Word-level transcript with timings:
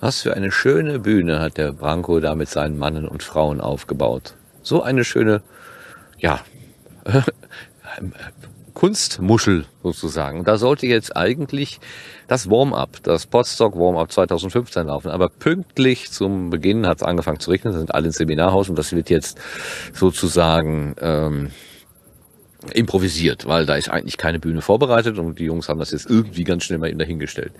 Was 0.00 0.22
für 0.22 0.34
eine 0.34 0.52
schöne 0.52 0.98
Bühne 0.98 1.40
hat 1.40 1.56
der 1.56 1.72
Branko 1.72 2.20
da 2.20 2.34
mit 2.34 2.48
seinen 2.48 2.78
Mannen 2.78 3.08
und 3.08 3.22
Frauen 3.22 3.60
aufgebaut. 3.60 4.34
So 4.62 4.82
eine 4.82 5.04
schöne, 5.04 5.42
ja, 6.18 6.40
Kunstmuschel 8.74 9.64
sozusagen. 9.82 10.44
Da 10.44 10.58
sollte 10.58 10.86
jetzt 10.86 11.16
eigentlich 11.16 11.80
das 12.28 12.50
Warm-up, 12.50 13.02
das 13.02 13.26
Podstock 13.26 13.74
Warm-up 13.74 14.12
2015 14.12 14.88
laufen. 14.88 15.10
Aber 15.10 15.30
pünktlich 15.30 16.12
zum 16.12 16.50
Beginn 16.50 16.86
hat 16.86 16.98
es 16.98 17.02
angefangen 17.02 17.40
zu 17.40 17.50
regnen, 17.50 17.72
sind 17.72 17.94
alle 17.94 18.08
ins 18.08 18.16
Seminarhaus 18.16 18.68
und 18.68 18.78
das 18.78 18.92
wird 18.92 19.08
jetzt 19.08 19.38
sozusagen 19.94 20.94
ähm, 21.00 21.50
improvisiert, 22.72 23.46
weil 23.46 23.66
da 23.66 23.76
ist 23.76 23.88
eigentlich 23.88 24.16
keine 24.16 24.38
Bühne 24.38 24.60
vorbereitet 24.60 25.18
und 25.18 25.38
die 25.38 25.44
Jungs 25.44 25.68
haben 25.68 25.78
das 25.78 25.90
jetzt 25.90 26.08
irgendwie 26.08 26.44
ganz 26.44 26.64
schnell 26.64 26.78
mal 26.78 26.94
dahingestellt. 26.94 27.52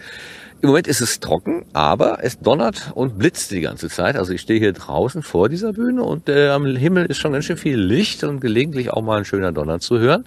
Im 0.63 0.69
Moment 0.69 0.87
ist 0.87 1.03
es 1.03 1.21
trocken, 1.21 1.67
aber 1.75 2.19
es 2.23 2.41
donnert 2.41 2.93
und 2.95 3.19
blitzt 3.19 3.51
die 3.51 3.61
ganze 3.61 3.89
Zeit. 3.91 4.17
Also 4.17 4.33
ich 4.33 4.41
stehe 4.41 4.59
hier 4.59 4.73
draußen 4.73 5.23
vor 5.23 5.51
dieser 5.51 5.75
Bühne 5.75 6.03
und 6.03 6.31
äh, 6.31 6.49
am 6.49 6.65
Himmel 6.65 7.07
ist 7.07 7.19
schon 7.19 7.33
ganz 7.33 7.45
schön 7.45 7.59
viel 7.59 7.79
Licht 7.79 8.25
und 8.25 8.41
gelegentlich 8.41 8.91
auch 8.91 9.03
mal 9.03 9.19
ein 9.19 9.27
schöner 9.27 9.53
Donner 9.53 9.81
zu 9.81 9.99
hören. 9.99 10.25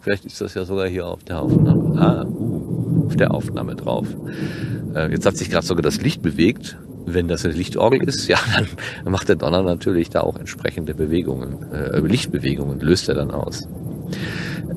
Vielleicht 0.00 0.24
ist 0.24 0.40
das 0.40 0.54
ja 0.54 0.64
sogar 0.64 0.88
hier 0.88 1.06
auf 1.06 1.24
der 1.24 1.40
Aufnahme, 1.40 2.00
ah, 2.00 2.24
uh, 2.24 3.06
auf 3.06 3.16
der 3.16 3.32
Aufnahme 3.32 3.74
drauf. 3.74 4.06
Äh, 4.94 5.10
jetzt 5.10 5.26
hat 5.26 5.36
sich 5.36 5.50
gerade 5.50 5.66
sogar 5.66 5.82
das 5.82 6.00
Licht 6.00 6.22
bewegt. 6.22 6.76
Wenn 7.04 7.26
das 7.26 7.44
eine 7.44 7.54
Lichtorgel 7.54 8.02
ist, 8.04 8.28
ja, 8.28 8.38
dann 8.56 9.12
macht 9.12 9.28
der 9.28 9.36
Donner 9.36 9.62
natürlich 9.62 10.10
da 10.10 10.20
auch 10.20 10.38
entsprechende 10.38 10.94
Bewegungen, 10.94 11.72
äh, 11.72 11.98
Lichtbewegungen, 11.98 12.80
löst 12.80 13.08
er 13.08 13.16
dann 13.16 13.30
aus. 13.30 13.68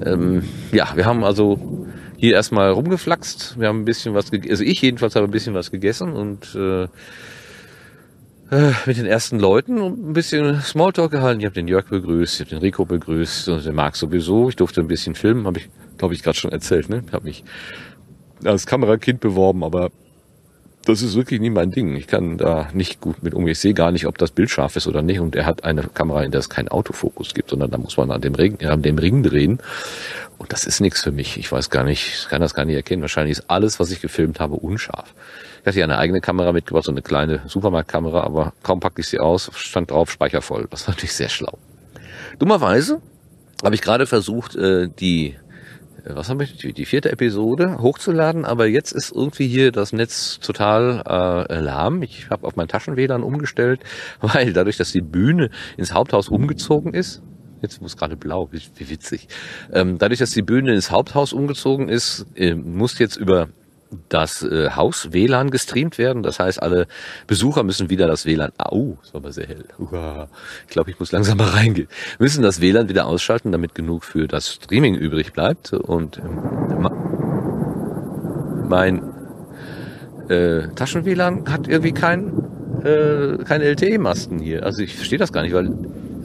Ähm, 0.06 0.44
ja, 0.72 0.96
wir 0.96 1.06
haben 1.06 1.24
also 1.24 1.88
hier 2.18 2.34
erstmal 2.34 2.72
rumgeflaxt. 2.72 3.60
Wir 3.60 3.68
haben 3.68 3.82
ein 3.82 3.86
bisschen 3.86 4.14
was 4.14 4.32
gegessen. 4.32 4.52
Also 4.52 4.64
ich 4.64 4.82
jedenfalls 4.82 5.16
habe 5.16 5.26
ein 5.26 5.32
bisschen 5.32 5.54
was 5.54 5.72
gegessen 5.72 6.14
und 6.14 6.56
äh, 6.56 6.88
äh, 8.52 8.74
mit 8.86 8.98
den 8.98 9.06
ersten 9.06 9.40
Leuten 9.40 9.80
ein 9.80 10.14
bisschen 10.14 10.62
Smalltalk 10.62 11.12
gehalten. 11.12 11.40
Ich 11.40 11.46
habe 11.46 11.56
den 11.56 11.68
Jörg 11.68 11.88
begrüßt, 11.88 12.36
ich 12.36 12.40
habe 12.42 12.50
den 12.52 12.60
Rico 12.60 12.86
begrüßt 12.86 13.50
und 13.50 13.66
den 13.66 13.76
Marc 13.76 13.96
sowieso. 13.96 14.50
Ich 14.50 14.56
durfte 14.56 14.82
ein 14.82 14.88
bisschen 14.88 15.16
filmen, 15.16 15.48
habe 15.48 15.60
ich, 15.60 15.70
glaube 15.98 16.14
ich, 16.14 16.24
gerade 16.24 16.38
schon 16.38 16.52
erzählt. 16.52 16.90
Ne? 16.90 17.04
Ich 17.06 17.14
habe 17.14 17.26
mich 17.26 17.44
als 18.44 18.66
Kamerakind 18.66 19.20
beworben, 19.20 19.64
aber 19.64 19.92
das 20.86 21.02
ist 21.02 21.16
wirklich 21.16 21.42
nie 21.42 21.50
mein 21.50 21.72
Ding. 21.72 21.96
Ich 21.96 22.08
kann 22.08 22.38
da 22.38 22.70
nicht 22.74 23.02
gut 23.02 23.24
mit 23.24 23.34
umgehen. 23.34 23.52
Ich 23.52 23.60
sehe 23.60 23.74
gar 23.74 23.92
nicht, 23.92 24.06
ob 24.06 24.18
das 24.18 24.32
Bild 24.32 24.50
scharf 24.50 24.76
ist 24.76 24.88
oder 24.88 25.02
nicht. 25.02 25.20
Und 25.20 25.36
er 25.36 25.46
hat 25.46 25.64
eine 25.64 25.84
Kamera, 25.84 26.24
in 26.24 26.32
der 26.32 26.40
es 26.40 26.50
keinen 26.50 26.70
Autofokus 26.70 27.34
gibt, 27.34 27.50
sondern 27.50 27.72
da 27.72 27.78
muss 27.78 27.98
man 27.98 28.12
an 28.12 28.22
dem 28.22 28.36
Ring, 28.36 28.64
an 28.64 28.82
dem 28.82 28.98
Ring 28.98 29.24
drehen. 29.24 29.60
Und 30.38 30.54
das 30.54 30.66
ist 30.66 30.82
nichts 30.82 31.02
für 31.02 31.12
mich. 31.12 31.38
Ich 31.38 31.52
weiß 31.52 31.70
gar 31.70 31.84
nicht, 31.84 32.28
kann 32.30 32.42
das 32.42 32.54
gar 32.54 32.66
nicht 32.66 32.76
erkennen. 32.76 33.02
Wahrscheinlich 33.02 33.40
ist 33.40 33.50
alles, 33.50 33.80
was 33.80 33.92
ich 33.92 34.02
gefilmt 34.02 34.40
habe, 34.40 34.56
unscharf. 34.56 35.14
Ich 35.62 35.68
hatte 35.68 35.80
ja 35.80 35.86
eine 35.86 35.98
eigene 35.98 36.22
Kamera 36.22 36.52
mitgebracht, 36.52 36.86
so 36.86 36.92
eine 36.92 37.02
kleine 37.02 37.42
Supermarktkamera, 37.48 38.22
aber 38.22 38.54
kaum 38.62 38.80
packte 38.80 39.02
ich 39.02 39.08
sie 39.08 39.20
aus, 39.20 39.50
stand 39.56 39.90
drauf, 39.90 40.12
speichervoll. 40.12 40.68
Das 40.70 40.88
war 40.88 40.94
natürlich 40.94 41.14
sehr 41.14 41.30
schlau. 41.30 41.58
Dummerweise 42.38 43.02
habe 43.64 43.74
ich 43.74 43.82
gerade 43.82 44.06
versucht, 44.06 44.56
äh, 44.56 44.88
die 44.88 45.36
was 46.08 46.30
haben 46.30 46.40
wir, 46.40 46.48
die 46.48 46.86
vierte 46.86 47.12
Episode 47.12 47.78
hochzuladen, 47.80 48.46
aber 48.46 48.68
jetzt 48.68 48.92
ist 48.92 49.12
irgendwie 49.12 49.48
hier 49.48 49.72
das 49.72 49.92
Netz 49.94 50.40
total 50.40 51.04
äh, 51.50 51.60
lahm. 51.60 52.04
Ich 52.04 52.30
habe 52.30 52.46
auf 52.46 52.56
mein 52.56 52.68
Taschen-WLAN 52.68 53.24
umgestellt, 53.24 53.82
weil 54.22 54.54
dadurch, 54.54 54.78
dass 54.78 54.92
die 54.92 55.02
Bühne 55.02 55.50
ins 55.78 55.94
Haupthaus 55.94 56.30
umgezogen 56.30 56.94
ist, 56.94 57.24
jetzt 57.62 57.82
muss 57.82 57.98
gerade 57.98 58.16
blau, 58.16 58.50
wie, 58.52 58.62
wie 58.76 58.90
witzig, 58.90 59.28
ähm, 59.74 59.98
dadurch, 59.98 60.20
dass 60.20 60.32
die 60.32 60.44
Bühne 60.44 60.74
ins 60.74 60.92
Haupthaus 60.92 61.34
umgezogen 61.34 61.90
ist, 61.90 62.26
äh, 62.36 62.54
muss 62.54 63.00
jetzt 63.00 63.16
über 63.16 63.50
das 64.10 64.44
äh, 64.44 64.72
Haus 64.72 65.14
WLAN 65.14 65.52
gestreamt 65.52 65.98
werden. 65.98 66.24
Das 66.24 66.40
heißt, 66.40 66.62
alle 66.62 66.88
Besucher 67.28 67.64
müssen 67.64 67.90
wieder 67.90 68.08
das 68.08 68.26
WLAN. 68.26 68.52
Au, 68.58 68.98
ist 69.04 69.16
aber 69.16 69.32
sehr 69.32 69.48
hell. 69.48 69.66
Uah, 69.78 70.28
ich 70.68 70.72
glaube, 70.72 70.92
ich 70.92 71.00
muss 71.00 71.12
langsam 71.12 71.38
mal 71.38 71.50
reingehen. 71.50 71.88
Müssen 72.20 72.44
das 72.44 72.62
WLAN 72.62 72.90
wieder 72.90 73.06
ausschalten, 73.06 73.52
damit 73.52 73.76
genug 73.76 74.04
für 74.04 74.28
das 74.28 74.54
Streaming 74.54 74.96
übrig 74.96 75.34
bleibt. 75.34 75.74
Und 75.74 76.18
ähm, 76.18 76.90
mein 78.68 79.04
äh, 80.30 80.68
Taschen-WLAN 80.76 81.46
hat 81.52 81.68
irgendwie 81.68 81.94
kein, 81.94 82.34
äh, 82.84 83.38
keine 83.44 83.66
LTE-Masten 83.66 84.40
hier. 84.40 84.64
Also 84.64 84.82
ich 84.82 84.96
verstehe 84.96 85.20
das 85.20 85.32
gar 85.32 85.44
nicht, 85.44 85.54
weil 85.54 85.68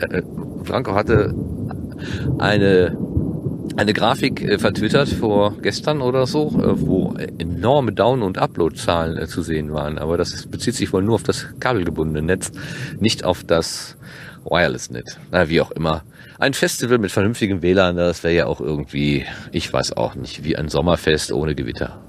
äh, 0.01 0.23
Franco 0.65 0.95
hatte 0.95 1.35
eine 2.39 2.97
eine 3.77 3.93
Grafik 3.93 4.43
äh, 4.43 4.59
vertwittert 4.59 5.09
vor 5.09 5.57
gestern 5.63 6.01
oder 6.01 6.27
so, 6.27 6.49
äh, 6.49 6.81
wo 6.81 7.15
enorme 7.39 7.93
Down- 7.93 8.23
und 8.23 8.39
Upload-Zahlen 8.39 9.17
äh, 9.17 9.27
zu 9.27 9.43
sehen 9.43 9.73
waren. 9.73 9.99
Aber 9.99 10.17
das 10.17 10.47
bezieht 10.47 10.75
sich 10.75 10.93
wohl 10.93 11.03
nur 11.03 11.17
auf 11.17 11.23
das 11.23 11.47
kabelgebundene 11.61 12.23
Netz, 12.23 12.53
nicht 12.99 13.25
auf 13.25 13.45
das 13.45 13.97
Wireless-Net. 14.45 15.19
Na, 15.31 15.49
wie 15.49 15.61
auch 15.61 15.71
immer. 15.71 16.03
Ein 16.39 16.55
Festival 16.55 16.99
mit 16.99 17.13
vernünftigem 17.13 17.63
WLAN, 17.63 17.97
das 17.97 18.23
wäre 18.25 18.35
ja 18.35 18.47
auch 18.47 18.61
irgendwie, 18.61 19.27
ich 19.53 19.71
weiß 19.73 19.97
auch 19.97 20.15
nicht, 20.15 20.43
wie 20.45 20.57
ein 20.57 20.69
Sommerfest 20.69 21.33
ohne 21.33 21.55
Gewitter. 21.55 22.01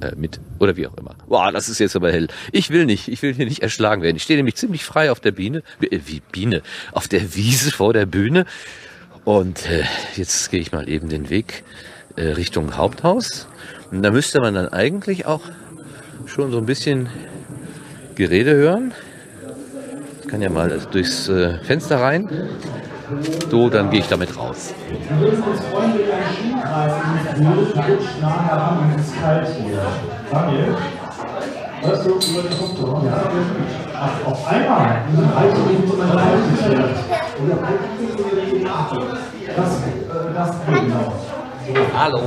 Äh, 0.00 0.12
mit 0.16 0.40
oder 0.58 0.76
wie 0.76 0.86
auch 0.86 0.96
immer. 0.96 1.14
Boah, 1.28 1.52
das 1.52 1.68
ist 1.68 1.78
jetzt 1.78 1.96
aber 1.96 2.10
hell. 2.10 2.28
Ich 2.52 2.70
will 2.70 2.86
nicht, 2.86 3.08
ich 3.08 3.20
will 3.22 3.34
hier 3.34 3.44
nicht 3.44 3.62
erschlagen 3.62 4.02
werden. 4.02 4.16
Ich 4.16 4.22
stehe 4.22 4.38
nämlich 4.38 4.56
ziemlich 4.56 4.84
frei 4.84 5.10
auf 5.10 5.20
der 5.20 5.32
Biene, 5.32 5.62
äh, 5.80 5.98
wie 6.06 6.22
Biene, 6.32 6.62
auf 6.92 7.08
der 7.08 7.34
Wiese 7.34 7.70
vor 7.70 7.92
der 7.92 8.06
Bühne 8.06 8.46
und 9.24 9.68
äh, 9.70 9.84
jetzt 10.16 10.50
gehe 10.50 10.60
ich 10.60 10.72
mal 10.72 10.88
eben 10.88 11.08
den 11.08 11.30
Weg 11.30 11.64
äh, 12.16 12.28
Richtung 12.28 12.76
Haupthaus. 12.76 13.46
Und 13.90 14.02
da 14.02 14.10
müsste 14.10 14.40
man 14.40 14.54
dann 14.54 14.68
eigentlich 14.68 15.26
auch 15.26 15.42
schon 16.26 16.50
so 16.50 16.58
ein 16.58 16.66
bisschen 16.66 17.08
Gerede 18.14 18.54
hören. 18.54 18.92
Ich 20.22 20.28
kann 20.28 20.42
ja 20.42 20.50
mal 20.50 20.80
durchs 20.90 21.28
äh, 21.28 21.58
Fenster 21.64 22.00
rein. 22.00 22.28
So, 23.50 23.68
dann 23.68 23.90
gehe 23.90 24.00
ich 24.00 24.08
damit 24.08 24.36
raus. 24.36 24.72
Daniel, 30.30 30.76
hörst 31.82 32.06
du 32.06 32.10
über 32.10 32.42
den 32.42 32.52
Funkturm? 32.52 33.04
Ja, 33.06 33.22
Ach, 34.02 34.26
auf 34.26 34.46
einmal. 34.48 35.02
Halt 35.36 35.54
das, 39.56 39.76
äh, 39.76 40.34
das 40.34 40.56
genau. 40.66 41.12
Hallo. 41.98 42.22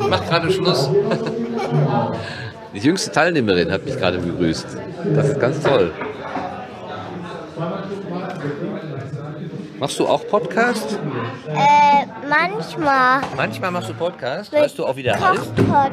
Ich 0.00 0.08
mache 0.08 0.24
gerade 0.24 0.50
Schluss. 0.50 0.90
Die 2.74 2.80
jüngste 2.80 3.12
Teilnehmerin 3.12 3.70
hat 3.70 3.84
mich 3.84 3.96
gerade 3.96 4.18
begrüßt. 4.18 4.66
Das 5.14 5.28
ist 5.28 5.38
ganz 5.38 5.62
toll. 5.62 5.92
Machst 9.78 9.98
du 10.00 10.08
auch 10.08 10.26
Podcast? 10.26 10.98
Äh, 11.48 12.06
manchmal. 12.28 13.20
Manchmal 13.36 13.70
machst 13.70 13.90
du 13.90 13.94
Podcast? 13.94 14.52
Weißt 14.52 14.76
du 14.76 14.86
auch, 14.86 14.96
wie 14.96 15.04
der 15.04 15.20
heißt? 15.20 15.52
Koch, 15.56 15.90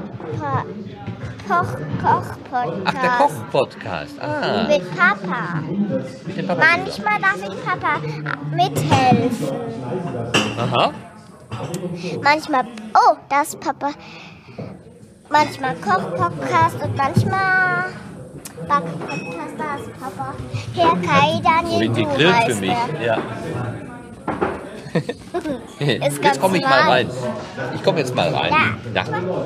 Koch-Podcast. 1.52 2.82
Ach, 2.86 2.94
der 2.94 3.10
Koch-Podcast. 3.18 4.22
Ah. 4.22 4.64
Mit 4.70 4.98
Papa. 4.98 5.60
Mit 6.26 6.38
dem 6.38 6.48
Papa. 6.48 6.62
Manchmal 6.62 7.20
darf 7.22 7.42
ich 7.44 7.66
Papa 7.66 8.00
mithelfen. 8.56 9.50
Aha. 10.58 10.92
Manchmal, 12.24 12.64
oh, 12.94 13.18
das 13.28 13.50
ist 13.50 13.60
Papa. 13.60 13.92
Manchmal 15.30 15.76
Koch-Podcast 15.76 16.82
und 16.84 16.96
manchmal 16.96 17.86
Back-Podcast, 18.70 19.56
da 19.58 19.76
ist 19.76 20.00
Papa. 20.00 20.34
Herr 20.74 20.96
Kai 21.02 21.42
Daniel. 21.44 21.84
Integriert 21.84 22.44
für 22.46 22.56
mich, 22.56 22.78
ja. 23.04 23.18
jetzt 25.80 26.40
komme 26.40 26.58
ich 26.58 26.64
mal 26.64 26.82
rein. 26.82 27.10
Ich 27.76 27.84
komme 27.84 28.00
jetzt 28.00 28.16
mal 28.16 28.34
rein. 28.34 28.54
Ja. 28.94 29.04
ja. 29.04 29.46